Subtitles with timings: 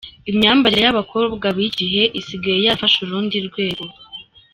[0.29, 3.83] Imyambarire y’abakobwa biki gihe isigaye yarafashe urundi rwego.